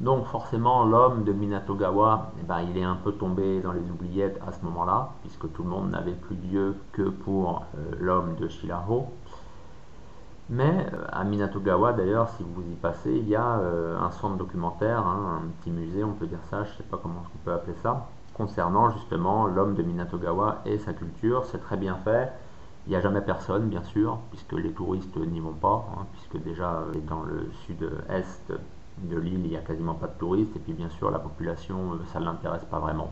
Donc 0.02 0.26
forcément 0.26 0.84
l'homme 0.84 1.24
de 1.26 1.32
Minatogawa, 1.32 2.32
eh 2.40 2.44
ben, 2.44 2.62
il 2.62 2.76
est 2.76 2.84
un 2.84 2.96
peu 2.96 3.12
tombé 3.12 3.60
dans 3.60 3.72
les 3.72 3.88
oubliettes 3.88 4.40
à 4.48 4.52
ce 4.52 4.66
moment-là, 4.66 5.12
puisque 5.22 5.54
tout 5.54 5.62
le 5.62 5.70
monde 5.70 5.92
n'avait 5.92 6.16
plus 6.16 6.36
Dieu 6.36 6.76
que 6.92 7.04
pour 7.04 7.66
euh, 7.78 7.92
l'homme 8.00 8.34
de 8.36 8.48
Shiraho. 8.48 9.06
Mais 10.50 10.88
euh, 10.92 11.06
à 11.12 11.24
Minatogawa 11.24 11.94
d'ailleurs, 11.94 12.30
si 12.30 12.44
vous 12.44 12.64
y 12.64 12.76
passez, 12.78 13.12
il 13.12 13.30
y 13.30 13.36
a 13.36 13.46
un 13.46 14.10
centre 14.10 14.38
documentaire, 14.38 15.06
hein, 15.06 15.40
un 15.44 15.48
petit 15.62 15.70
musée, 15.70 16.04
on 16.04 16.14
peut 16.14 16.26
dire 16.26 16.42
ça, 16.50 16.64
je 16.64 16.72
ne 16.72 16.78
sais 16.78 16.84
pas 16.90 16.98
comment 17.00 17.24
on 17.24 17.46
peut 17.46 17.54
appeler 17.54 17.76
ça, 17.84 18.08
concernant 18.34 18.90
justement 18.90 19.46
l'homme 19.46 19.76
de 19.76 19.84
Minatogawa 19.84 20.64
et 20.66 20.80
sa 20.80 20.94
culture. 20.94 21.46
C'est 21.46 21.62
très 21.62 21.78
bien 21.78 21.94
fait. 21.98 22.34
Il 22.88 22.90
n'y 22.90 22.96
a 22.96 23.02
jamais 23.02 23.22
personne, 23.22 23.70
bien 23.70 23.84
sûr, 23.84 24.18
puisque 24.32 24.54
les 24.54 24.72
touristes 24.72 25.16
n'y 25.16 25.40
vont 25.40 25.54
pas, 25.54 25.86
hein, 25.94 26.08
puisque 26.14 26.44
déjà 26.44 26.72
euh, 26.72 26.94
dans 27.08 27.22
le 27.22 27.52
sud-est 27.68 28.52
de 29.04 29.18
l'île, 29.18 29.46
il 29.46 29.50
n'y 29.50 29.58
a 29.58 29.62
quasiment 29.62 29.94
pas 29.94 30.08
de 30.08 30.18
touristes, 30.18 30.56
et 30.56 30.60
puis 30.60 30.74
bien 30.74 30.90
sûr, 30.90 31.12
la 31.12 31.20
population, 31.20 31.94
euh, 31.94 31.98
ça 32.12 32.20
ne 32.20 32.26
l'intéresse 32.26 32.66
pas 32.70 32.80
vraiment. 32.80 33.12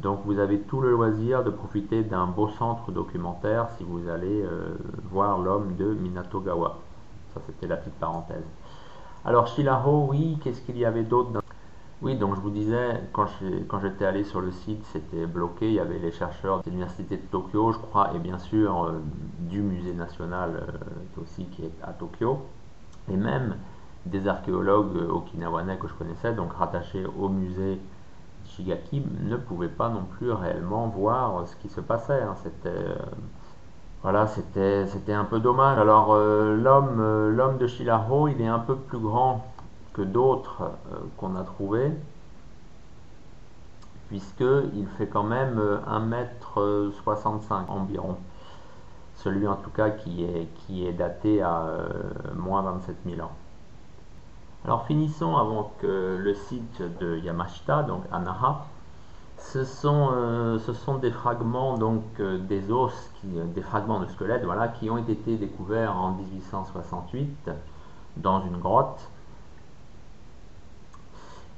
Donc 0.00 0.20
vous 0.24 0.38
avez 0.38 0.58
tout 0.60 0.80
le 0.80 0.90
loisir 0.90 1.44
de 1.44 1.50
profiter 1.50 2.02
d'un 2.02 2.26
beau 2.26 2.48
centre 2.48 2.90
documentaire 2.90 3.68
si 3.78 3.84
vous 3.84 4.08
allez 4.08 4.42
euh, 4.42 4.74
voir 5.10 5.38
l'homme 5.38 5.76
de 5.76 5.94
Minatogawa. 5.94 6.78
Ça, 7.34 7.40
c'était 7.46 7.66
la 7.66 7.76
petite 7.76 7.94
parenthèse. 7.94 8.44
Alors, 9.24 9.46
Shilaro, 9.46 10.08
oui, 10.10 10.38
qu'est-ce 10.42 10.60
qu'il 10.60 10.76
y 10.76 10.84
avait 10.84 11.04
d'autre 11.04 11.30
dans 11.30 11.40
oui, 12.04 12.16
donc 12.16 12.34
je 12.34 12.40
vous 12.40 12.50
disais, 12.50 13.00
quand 13.12 13.80
j'étais 13.80 14.04
allé 14.04 14.24
sur 14.24 14.40
le 14.40 14.50
site, 14.50 14.84
c'était 14.86 15.24
bloqué. 15.24 15.68
Il 15.68 15.74
y 15.74 15.78
avait 15.78 16.00
les 16.00 16.10
chercheurs 16.10 16.60
de 16.60 16.68
l'Université 16.68 17.16
de 17.16 17.22
Tokyo, 17.30 17.70
je 17.70 17.78
crois, 17.78 18.10
et 18.16 18.18
bien 18.18 18.38
sûr 18.38 18.86
euh, 18.86 19.00
du 19.38 19.62
Musée 19.62 19.94
national 19.94 20.64
aussi 21.22 21.44
qui 21.44 21.64
est 21.64 21.72
à 21.80 21.92
Tokyo. 21.92 22.40
Et 23.08 23.16
même 23.16 23.54
des 24.06 24.28
archéologues 24.28 24.96
okinawanais 25.10 25.76
que 25.76 25.88
je 25.88 25.94
connaissais, 25.94 26.32
donc 26.32 26.52
rattachés 26.52 27.04
au 27.18 27.28
musée 27.28 27.80
Shigaki, 28.46 29.02
ne 29.22 29.36
pouvaient 29.36 29.68
pas 29.68 29.88
non 29.88 30.04
plus 30.18 30.32
réellement 30.32 30.88
voir 30.88 31.46
ce 31.46 31.56
qui 31.56 31.68
se 31.68 31.80
passait. 31.80 32.22
Hein. 32.22 32.34
C'était. 32.42 32.68
Euh, 32.68 32.96
voilà, 34.02 34.26
c'était 34.26 35.12
un 35.12 35.24
peu 35.24 35.38
dommage. 35.38 35.78
Alors 35.78 36.16
l'homme 36.16 37.30
l'homme 37.30 37.58
de 37.58 37.68
Shilaro, 37.68 38.26
il 38.26 38.40
est 38.40 38.48
un 38.48 38.58
peu 38.58 38.74
plus 38.74 38.98
grand 38.98 39.44
que 39.92 40.02
d'autres 40.02 40.62
euh, 40.62 40.96
qu'on 41.16 41.36
a 41.36 41.44
trouvés, 41.44 41.92
puisqu'il 44.08 44.86
fait 44.98 45.06
quand 45.06 45.22
même 45.22 45.60
1m65 45.86 46.56
euh, 46.58 47.30
environ. 47.68 48.16
Celui 49.16 49.46
en 49.46 49.56
tout 49.56 49.70
cas 49.70 49.90
qui 49.90 50.24
est, 50.24 50.48
qui 50.54 50.86
est 50.86 50.92
daté 50.92 51.42
à 51.42 51.62
euh, 51.62 51.88
moins 52.34 52.62
27 52.62 52.96
000 53.06 53.20
ans. 53.20 53.32
Alors 54.64 54.86
finissons 54.86 55.36
avant 55.36 55.72
que 55.80 56.16
le 56.20 56.34
site 56.34 56.82
de 57.00 57.18
Yamashita, 57.18 57.82
donc 57.82 58.04
Anaha, 58.12 58.66
ce 59.38 59.64
sont, 59.64 60.58
sont 60.72 60.98
des 60.98 61.10
fragments 61.10 61.76
donc 61.76 62.04
des 62.20 62.70
os, 62.70 62.92
qui, 63.20 63.26
des 63.26 63.60
fragments 63.60 63.98
de 63.98 64.06
squelettes, 64.06 64.44
voilà, 64.44 64.68
qui 64.68 64.88
ont 64.88 64.98
été 64.98 65.36
découverts 65.36 65.96
en 65.96 66.12
1868 66.12 67.50
dans 68.16 68.44
une 68.44 68.58
grotte. 68.58 69.08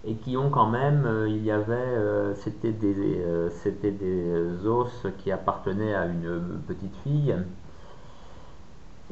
Et 0.07 0.15
qui 0.17 0.37
ont 0.37 0.51
quand 0.51 0.67
même, 0.67 1.07
euh, 1.07 1.29
il 1.29 1.43
y 1.43 1.51
avait, 1.51 1.73
euh, 1.73 2.35
c'était 2.35 2.73
des, 2.73 2.95
euh, 3.25 3.49
c'était 3.49 3.91
des 3.91 4.67
os 4.67 5.07
qui 5.19 5.33
appartenaient 5.33 5.95
à 5.95 6.05
une 6.05 6.61
petite 6.67 6.95
fille 6.97 7.35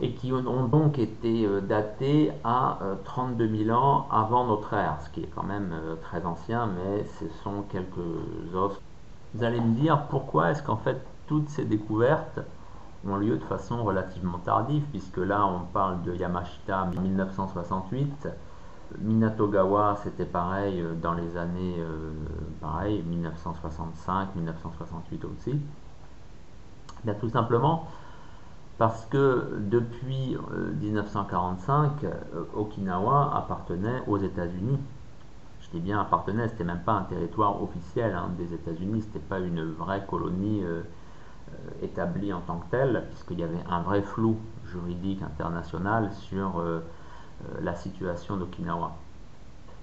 et 0.03 0.13
qui 0.13 0.33
ont 0.33 0.67
donc 0.67 0.99
été 0.99 1.49
datés 1.63 2.33
à 2.45 2.79
32 3.05 3.65
000 3.65 3.79
ans 3.79 4.09
avant 4.11 4.45
notre 4.45 4.75
ère, 4.75 4.99
ce 5.01 5.09
qui 5.11 5.21
est 5.23 5.31
quand 5.33 5.45
même 5.45 5.73
très 6.03 6.27
ancien, 6.27 6.67
mais 6.67 7.05
ce 7.21 7.29
sont 7.45 7.63
quelques 7.71 7.99
os. 8.53 8.81
Vous 9.35 9.45
allez 9.45 9.61
me 9.61 9.75
dire 9.75 10.07
pourquoi 10.11 10.51
est-ce 10.51 10.63
qu'en 10.63 10.77
fait 10.77 11.01
toutes 11.29 11.49
ces 11.49 11.65
découvertes 11.65 12.41
ont 13.07 13.17
lieu 13.17 13.37
de 13.37 13.45
façon 13.45 13.83
relativement 13.83 14.39
tardive, 14.39 14.83
puisque 14.91 15.19
là 15.19 15.47
on 15.47 15.61
parle 15.73 16.03
de 16.03 16.15
Yamashita 16.15 16.87
1968, 16.87 18.29
Minatogawa, 18.99 19.97
c'était 20.03 20.27
pareil 20.27 20.81
euh, 20.81 20.95
dans 20.95 21.15
les 21.15 21.37
années 21.37 21.77
euh, 21.79 22.13
pareil, 22.61 23.03
1965, 23.03 24.35
1968 24.37 25.25
aussi. 25.25 25.59
Bien, 27.05 27.15
tout 27.15 27.31
simplement 27.31 27.89
parce 28.79 29.07
que 29.07 29.59
depuis 29.59 30.37
1945, 30.81 32.05
euh, 32.05 32.45
Okinawa 32.55 33.37
appartenait 33.37 34.03
aux 34.07 34.19
États-Unis. 34.19 34.79
Je 35.61 35.71
dis 35.71 35.81
bien 35.81 36.01
appartenait, 36.01 36.49
c'était 36.49 36.65
même 36.65 36.83
pas 36.85 36.93
un 36.93 37.03
territoire 37.03 37.63
officiel 37.63 38.15
hein, 38.15 38.31
des 38.37 38.53
États-Unis, 38.53 39.03
c'était 39.03 39.21
pas 39.21 39.39
une 39.39 39.73
vraie 39.73 40.05
colonie 40.07 40.63
établie 41.83 42.33
en 42.33 42.41
tant 42.41 42.57
que 42.59 42.71
telle, 42.71 43.05
puisqu'il 43.11 43.39
y 43.39 43.45
avait 43.45 43.63
un 43.69 43.83
vrai 43.83 44.03
flou 44.03 44.39
juridique 44.67 45.23
international 45.23 46.11
sur 46.13 46.61
euh, 47.43 47.61
la 47.63 47.75
situation 47.75 48.37
d'Okinawa. 48.37 48.93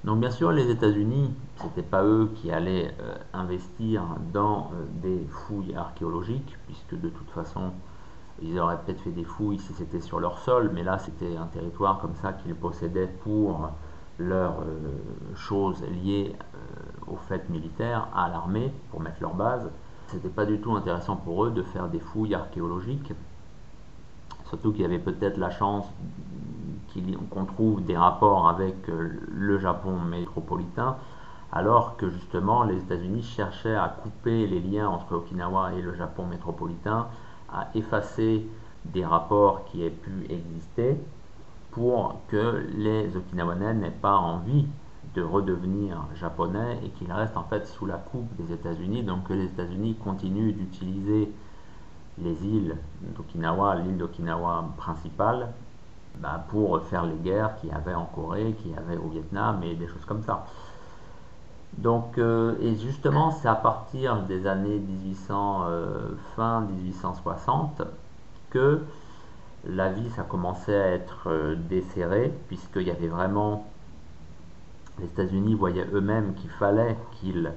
Donc 0.03 0.19
bien 0.19 0.29
sûr, 0.29 0.51
les 0.51 0.69
États-Unis, 0.69 1.33
ce 1.57 1.63
n'était 1.65 1.81
pas 1.83 2.03
eux 2.03 2.31
qui 2.35 2.51
allaient 2.51 2.95
euh, 3.01 3.15
investir 3.33 4.03
dans 4.31 4.71
euh, 4.73 4.85
des 5.01 5.25
fouilles 5.29 5.75
archéologiques, 5.75 6.57
puisque 6.67 6.99
de 6.99 7.09
toute 7.09 7.29
façon, 7.31 7.71
ils 8.41 8.59
auraient 8.59 8.77
peut-être 8.77 9.01
fait 9.01 9.11
des 9.11 9.23
fouilles 9.23 9.59
si 9.59 9.73
c'était 9.73 10.01
sur 10.01 10.19
leur 10.19 10.39
sol, 10.39 10.71
mais 10.73 10.83
là 10.83 10.97
c'était 10.97 11.35
un 11.37 11.47
territoire 11.47 11.99
comme 11.99 12.15
ça 12.15 12.33
qu'ils 12.33 12.55
possédaient 12.55 13.13
pour 13.23 13.69
leurs 14.17 14.63
choses 15.35 15.81
liées 15.83 16.35
aux 17.07 17.15
fêtes 17.15 17.49
militaires, 17.49 18.07
à 18.15 18.29
l'armée, 18.29 18.71
pour 18.91 19.01
mettre 19.01 19.21
leur 19.21 19.33
base. 19.33 19.69
C'était 20.07 20.29
pas 20.29 20.45
du 20.45 20.59
tout 20.59 20.73
intéressant 20.73 21.15
pour 21.15 21.45
eux 21.45 21.51
de 21.51 21.63
faire 21.63 21.87
des 21.87 21.99
fouilles 21.99 22.35
archéologiques, 22.35 23.13
surtout 24.49 24.71
qu'il 24.71 24.81
y 24.81 24.85
avait 24.85 24.99
peut-être 24.99 25.37
la 25.37 25.51
chance 25.51 25.85
qu'on 27.29 27.45
trouve 27.45 27.85
des 27.85 27.95
rapports 27.95 28.49
avec 28.49 28.75
le 28.87 29.59
Japon 29.59 29.99
métropolitain, 29.99 30.97
alors 31.51 31.97
que 31.97 32.09
justement 32.09 32.63
les 32.63 32.77
États-Unis 32.77 33.23
cherchaient 33.23 33.75
à 33.75 33.89
couper 33.89 34.47
les 34.47 34.59
liens 34.59 34.89
entre 34.89 35.13
Okinawa 35.15 35.73
et 35.73 35.81
le 35.81 35.93
Japon 35.93 36.25
métropolitain, 36.25 37.07
à 37.53 37.69
effacer 37.75 38.47
des 38.85 39.05
rapports 39.05 39.65
qui 39.65 39.83
aient 39.83 39.89
pu 39.89 40.25
exister 40.29 40.97
pour 41.71 42.21
que 42.27 42.65
les 42.75 43.15
Okinawanais 43.15 43.73
n'aient 43.73 43.91
pas 43.91 44.15
envie 44.15 44.67
de 45.15 45.21
redevenir 45.21 45.97
japonais 46.15 46.79
et 46.83 46.89
qu'ils 46.89 47.11
restent 47.11 47.37
en 47.37 47.43
fait 47.43 47.65
sous 47.67 47.85
la 47.85 47.97
coupe 47.97 48.35
des 48.35 48.53
États-Unis, 48.53 49.03
donc 49.03 49.25
que 49.25 49.33
les 49.33 49.45
États-Unis 49.45 49.95
continuent 49.95 50.53
d'utiliser 50.53 51.31
les 52.17 52.45
îles 52.45 52.77
d'Okinawa, 53.15 53.75
l'île 53.75 53.97
d'Okinawa 53.97 54.65
principale, 54.77 55.49
bah, 56.17 56.45
pour 56.49 56.81
faire 56.83 57.05
les 57.05 57.15
guerres 57.15 57.55
qu'il 57.59 57.69
y 57.69 57.71
avait 57.71 57.93
en 57.93 58.05
Corée, 58.05 58.53
qu'il 58.59 58.71
y 58.71 58.75
avait 58.75 58.97
au 58.97 59.07
Vietnam 59.07 59.61
et 59.63 59.75
des 59.75 59.87
choses 59.87 60.05
comme 60.05 60.21
ça. 60.23 60.45
Donc, 61.77 62.17
euh, 62.17 62.55
et 62.61 62.75
justement, 62.75 63.31
c'est 63.31 63.47
à 63.47 63.55
partir 63.55 64.23
des 64.23 64.47
années 64.47 64.79
1800, 64.79 65.65
euh, 65.67 66.09
fin 66.35 66.61
1860, 66.61 67.83
que 68.49 68.81
la 69.67 69.89
vie, 69.89 70.09
ça 70.11 70.23
commençait 70.23 70.75
à 70.75 70.87
être 70.87 71.27
euh, 71.27 71.55
desserrée, 71.55 72.33
puisqu'il 72.47 72.83
y 72.83 72.91
avait 72.91 73.07
vraiment. 73.07 73.67
Les 74.99 75.05
États-Unis 75.05 75.53
voyaient 75.53 75.87
eux-mêmes 75.93 76.33
qu'il 76.33 76.49
fallait 76.49 76.97
qu'ils 77.13 77.53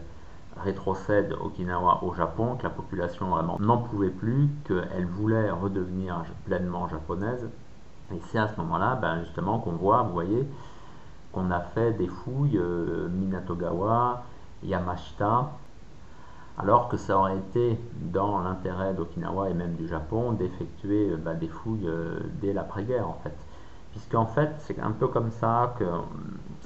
rétrocèdent 0.62 1.32
Okinawa 1.40 2.04
au 2.04 2.14
Japon, 2.14 2.54
que 2.56 2.62
la 2.62 2.70
population 2.70 3.26
vraiment 3.30 3.58
n'en 3.58 3.78
pouvait 3.78 4.10
plus, 4.10 4.48
qu'elle 4.64 5.06
voulait 5.06 5.50
redevenir 5.50 6.22
pleinement 6.44 6.88
japonaise. 6.88 7.48
Et 8.14 8.20
c'est 8.30 8.38
à 8.38 8.46
ce 8.46 8.60
moment-là, 8.60 8.94
ben, 8.94 9.24
justement, 9.24 9.58
qu'on 9.58 9.72
voit, 9.72 10.02
vous 10.02 10.12
voyez, 10.12 10.46
qu'on 11.32 11.50
a 11.50 11.60
fait 11.60 11.92
des 11.92 12.06
fouilles 12.06 12.58
euh, 12.58 13.08
Minatogawa, 13.08 14.22
Yamashita, 14.62 15.50
alors 16.58 16.88
que 16.88 16.96
ça 16.96 17.18
aurait 17.18 17.38
été 17.38 17.78
dans 17.94 18.40
l'intérêt 18.40 18.92
d'Okinawa 18.92 19.50
et 19.50 19.54
même 19.54 19.74
du 19.74 19.88
Japon 19.88 20.32
d'effectuer 20.32 21.10
euh, 21.10 21.16
bah, 21.16 21.34
des 21.34 21.48
fouilles 21.48 21.88
euh, 21.88 22.20
dès 22.40 22.52
l'après-guerre 22.52 23.08
en 23.08 23.18
fait. 23.22 23.34
Puisqu'en 23.92 24.26
fait, 24.26 24.50
c'est 24.60 24.78
un 24.78 24.92
peu 24.92 25.08
comme 25.08 25.30
ça 25.30 25.74
que 25.78 25.84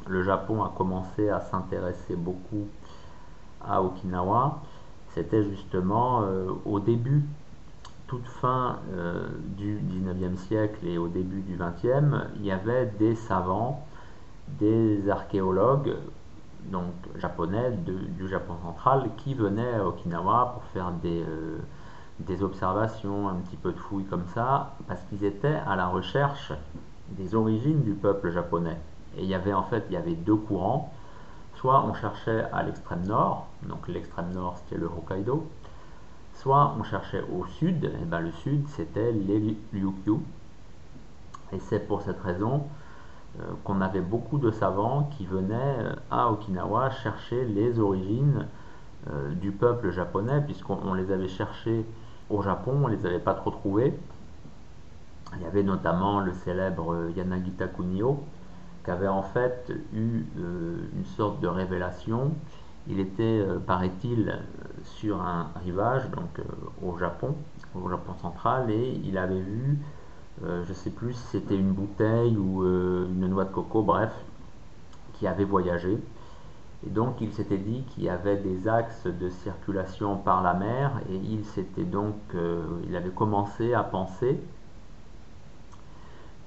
le 0.08 0.22
Japon 0.22 0.62
a 0.62 0.72
commencé 0.76 1.28
à 1.28 1.40
s'intéresser 1.40 2.14
beaucoup 2.14 2.68
à 3.66 3.82
Okinawa. 3.82 4.60
C'était 5.08 5.42
justement 5.42 6.22
au 6.64 6.78
début, 6.78 7.24
toute 8.06 8.28
fin 8.28 8.78
du 9.56 9.80
19e 9.80 10.36
siècle 10.36 10.86
et 10.86 10.98
au 10.98 11.08
début 11.08 11.40
du 11.40 11.56
20e, 11.56 12.26
il 12.36 12.44
y 12.44 12.52
avait 12.52 12.86
des 12.98 13.16
savants 13.16 13.85
des 14.48 15.08
archéologues 15.08 15.96
donc 16.70 16.92
japonais 17.16 17.70
du 17.72 18.28
Japon 18.28 18.54
central 18.62 19.10
qui 19.18 19.34
venaient 19.34 19.74
à 19.74 19.86
Okinawa 19.86 20.52
pour 20.54 20.64
faire 20.72 20.90
des, 20.90 21.22
euh, 21.22 21.58
des 22.20 22.42
observations, 22.42 23.28
un 23.28 23.36
petit 23.36 23.56
peu 23.56 23.72
de 23.72 23.78
fouilles 23.78 24.04
comme 24.04 24.26
ça, 24.34 24.74
parce 24.88 25.00
qu'ils 25.04 25.24
étaient 25.24 25.60
à 25.66 25.76
la 25.76 25.86
recherche 25.86 26.52
des 27.10 27.34
origines 27.34 27.82
du 27.82 27.92
peuple 27.92 28.30
japonais. 28.30 28.78
Et 29.16 29.22
il 29.22 29.28
y 29.28 29.34
avait 29.34 29.52
en 29.52 29.62
fait 29.62 29.84
il 29.88 29.94
y 29.94 29.96
avait 29.96 30.14
deux 30.14 30.36
courants. 30.36 30.92
Soit 31.54 31.84
on 31.84 31.94
cherchait 31.94 32.44
à 32.52 32.62
l'extrême 32.62 33.06
nord, 33.06 33.46
donc 33.62 33.88
l'extrême 33.88 34.32
nord 34.34 34.58
c'était 34.58 34.78
le 34.78 34.86
Hokkaido, 34.86 35.46
soit 36.34 36.74
on 36.78 36.82
cherchait 36.82 37.22
au 37.32 37.46
sud, 37.46 37.84
et 37.84 38.04
ben 38.04 38.20
le 38.20 38.32
sud 38.32 38.68
c'était 38.68 39.12
les 39.12 39.56
Ryukyu. 39.72 40.16
Et 41.52 41.60
c'est 41.60 41.80
pour 41.80 42.02
cette 42.02 42.20
raison 42.20 42.64
qu'on 43.64 43.80
avait 43.80 44.00
beaucoup 44.00 44.38
de 44.38 44.50
savants 44.50 45.10
qui 45.16 45.26
venaient 45.26 45.78
euh, 45.80 45.94
à 46.10 46.30
Okinawa 46.30 46.90
chercher 46.90 47.44
les 47.44 47.78
origines 47.78 48.46
euh, 49.10 49.32
du 49.34 49.50
peuple 49.52 49.90
japonais, 49.90 50.40
puisqu'on 50.42 50.94
les 50.94 51.10
avait 51.12 51.28
cherchés 51.28 51.84
au 52.30 52.42
Japon, 52.42 52.72
on 52.84 52.88
ne 52.88 52.94
les 52.94 53.06
avait 53.06 53.18
pas 53.18 53.34
trop 53.34 53.50
trouvés. 53.50 53.94
Il 55.36 55.42
y 55.42 55.46
avait 55.46 55.62
notamment 55.62 56.20
le 56.20 56.32
célèbre 56.32 57.10
Yanagita 57.16 57.66
Kunio, 57.68 58.24
qui 58.84 58.90
avait 58.90 59.08
en 59.08 59.22
fait 59.22 59.72
eu 59.92 60.24
une 60.36 61.04
sorte 61.04 61.40
de 61.40 61.48
révélation. 61.48 62.32
Il 62.88 63.00
était, 63.00 63.44
paraît-il, 63.66 64.38
sur 64.84 65.20
un 65.20 65.48
rivage, 65.64 66.08
donc 66.12 66.40
au 66.80 66.96
Japon, 66.96 67.34
au 67.74 67.88
Japon 67.88 68.14
central, 68.22 68.70
et 68.70 69.00
il 69.04 69.18
avait 69.18 69.40
vu 69.40 69.78
euh, 70.44 70.64
je 70.64 70.70
ne 70.70 70.74
sais 70.74 70.90
plus 70.90 71.14
si 71.14 71.26
c'était 71.28 71.56
une 71.56 71.72
bouteille 71.72 72.36
ou 72.36 72.62
euh, 72.62 73.06
une 73.08 73.26
noix 73.28 73.44
de 73.44 73.52
coco, 73.52 73.82
bref, 73.82 74.12
qui 75.14 75.26
avait 75.26 75.44
voyagé. 75.44 75.98
Et 76.86 76.90
donc 76.90 77.20
il 77.20 77.32
s'était 77.32 77.56
dit 77.56 77.84
qu'il 77.84 78.04
y 78.04 78.10
avait 78.10 78.36
des 78.36 78.68
axes 78.68 79.06
de 79.06 79.30
circulation 79.30 80.16
par 80.16 80.42
la 80.42 80.52
mer 80.52 81.00
et 81.10 81.16
il 81.16 81.44
s'était 81.46 81.84
donc, 81.84 82.16
euh, 82.34 82.62
il 82.86 82.94
avait 82.94 83.10
commencé 83.10 83.72
à 83.72 83.82
penser 83.82 84.38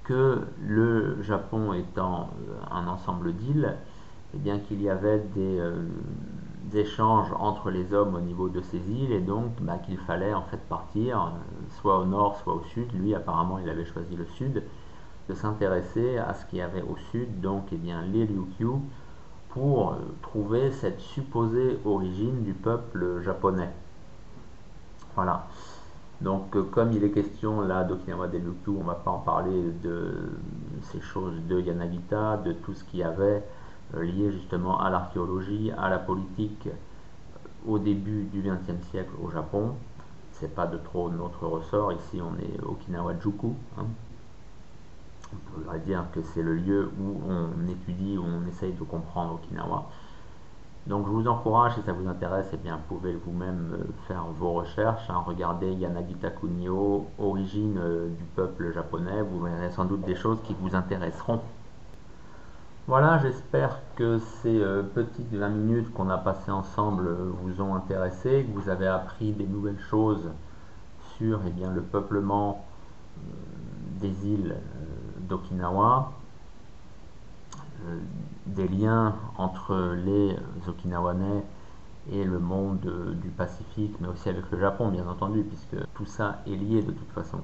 que 0.04 0.42
le 0.62 1.22
Japon 1.24 1.74
étant 1.74 2.30
un 2.72 2.88
ensemble 2.88 3.34
d'îles, 3.34 3.76
eh 4.36 4.38
bien 4.38 4.60
qu'il 4.60 4.82
y 4.82 4.90
avait 4.90 5.20
des, 5.36 5.60
échanges 6.76 7.32
entre 7.40 7.70
les 7.70 7.94
hommes 7.94 8.16
au 8.16 8.20
niveau 8.20 8.50
de 8.50 8.62
ces 8.62 8.78
îles 8.92 9.12
et 9.12 9.20
donc 9.20 9.52
bah, 9.62 9.78
qu'il 9.78 9.98
fallait 9.98 10.34
en 10.34 10.44
fait 10.44 10.60
partir 10.70 11.22
euh, 11.22 11.30
soit 11.82 12.00
au 12.00 12.06
nord 12.06 12.38
soit 12.38 12.54
au 12.54 12.64
sud. 12.64 12.92
Lui 12.94 13.16
apparemment 13.16 13.60
il 13.60 13.70
avait 13.70 13.86
choisi 13.86 14.16
le 14.16 14.26
sud 14.26 14.64
de 15.28 15.34
s'intéresser 15.34 16.18
à 16.18 16.34
ce 16.34 16.46
qu'il 16.46 16.60
y 16.60 16.62
avait 16.62 16.82
au 16.82 16.98
sud 17.12 17.42
donc 17.42 17.66
eh 17.72 17.78
bien 17.78 18.02
les 18.02 18.26
Ryukyu 18.26 18.82
pour 19.50 19.92
euh, 19.92 19.96
trouver 20.22 20.72
cette 20.72 21.00
supposée 21.00 21.80
origine 21.86 22.44
du 22.44 22.54
peuple 22.54 23.22
japonais. 23.22 23.70
Voilà. 25.16 25.48
Donc 26.22 26.56
euh, 26.56 26.64
comme 26.64 26.92
il 26.92 27.04
est 27.04 27.12
question 27.12 27.62
là 27.62 27.84
d'Okinawa 27.84 28.28
des 28.28 28.40
Ryukyu, 28.40 28.72
on 28.80 28.84
va 28.84 28.96
pas 28.96 29.12
en 29.12 29.20
parler 29.20 29.72
de 29.84 30.32
ces 30.84 31.02
choses 31.02 31.36
de 31.48 31.60
Yanagita, 31.60 32.38
de 32.38 32.54
tout 32.54 32.74
ce 32.74 32.84
qu'il 32.84 33.00
y 33.00 33.04
avait 33.04 33.44
euh, 33.96 34.04
lié 34.04 34.32
justement 34.32 34.80
à 34.80 34.90
l'archéologie, 34.90 35.72
à 35.78 35.90
la 35.90 35.98
politique 35.98 36.68
euh, 36.68 37.72
au 37.72 37.80
début 37.80 38.24
du 38.26 38.42
XXe 38.42 38.86
siècle 38.90 39.12
au 39.22 39.30
Japon. 39.30 39.76
C'est 40.32 40.54
pas 40.54 40.68
de 40.68 40.78
trop 40.78 41.10
notre 41.10 41.46
ressort. 41.48 41.92
Ici, 41.94 42.22
on 42.22 42.38
est 42.40 42.64
Okinawa 42.64 43.14
Juku. 43.20 43.54
Hein. 43.78 43.86
On 45.34 45.62
pourrait 45.62 45.80
dire 45.80 46.06
que 46.14 46.22
c'est 46.22 46.42
le 46.42 46.56
lieu 46.56 46.92
où 47.00 47.22
on 47.28 47.68
étudie, 47.68 48.18
où 48.18 48.24
on 48.24 48.48
essaye 48.48 48.74
de 48.74 48.84
comprendre 48.84 49.34
Okinawa. 49.34 49.90
Donc 50.88 51.06
je 51.06 51.12
vous 51.12 51.28
encourage, 51.28 51.76
si 51.76 51.82
ça 51.82 51.92
vous 51.92 52.08
intéresse, 52.08 52.48
eh 52.54 52.58
bien, 52.58 52.78
vous 52.78 52.96
pouvez 52.96 53.14
vous-même 53.14 53.74
euh, 53.74 53.84
faire 54.08 54.24
vos 54.40 54.54
recherches. 54.54 55.10
Hein. 55.10 55.24
Regardez 55.26 55.72
Yanagita 55.74 56.30
Kunio, 56.30 57.08
origine 57.18 57.80
du 58.18 58.24
peuple 58.36 58.72
japonais. 58.72 59.22
Vous 59.22 59.42
verrez 59.42 59.72
sans 59.72 59.86
doute 59.86 60.02
des 60.02 60.16
choses 60.16 60.40
qui 60.44 60.56
vous 60.60 60.76
intéresseront. 60.76 61.42
Voilà, 62.90 63.20
j'espère 63.20 63.82
que 63.96 64.18
ces 64.18 64.60
euh, 64.60 64.82
petites 64.82 65.32
20 65.32 65.50
minutes 65.50 65.94
qu'on 65.94 66.10
a 66.10 66.18
passées 66.18 66.50
ensemble 66.50 67.06
euh, 67.06 67.32
vous 67.44 67.62
ont 67.62 67.76
intéressé, 67.76 68.48
que 68.50 68.60
vous 68.60 68.68
avez 68.68 68.88
appris 68.88 69.32
des 69.32 69.46
nouvelles 69.46 69.80
choses 69.92 70.32
sur 71.16 71.40
eh 71.46 71.52
bien, 71.52 71.72
le 71.72 71.84
peuplement 71.84 72.66
euh, 73.20 73.22
des 74.02 74.28
îles 74.28 74.56
d'Okinawa, 75.20 76.14
des 78.48 78.68
liens 78.68 79.14
entre 79.38 79.94
les 80.04 80.36
Okinawanais 80.68 81.44
et 82.12 82.24
le 82.24 82.40
monde 82.40 83.16
du 83.22 83.30
Pacifique, 83.30 83.98
mais 84.02 84.08
aussi 84.08 84.30
avec 84.30 84.50
le 84.50 84.60
Japon, 84.60 84.88
bien 84.88 85.08
entendu, 85.08 85.44
puisque 85.44 85.78
tout 85.94 86.08
ça 86.08 86.40
est 86.48 86.56
lié 86.56 86.82
de 86.82 86.92
toute 86.92 87.12
façon. 87.12 87.38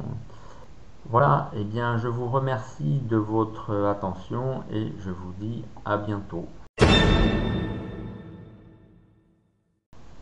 Voilà, 1.12 1.52
eh 1.56 1.64
bien 1.64 2.00
je 2.00 2.08
vous 2.08 2.28
remercie 2.28 3.00
de 3.08 3.16
votre 3.16 3.86
attention 3.86 4.64
et 4.72 4.92
je 5.00 5.12
vous 5.12 5.34
dis 5.40 5.64
à 5.86 5.98
bientôt. 5.98 6.48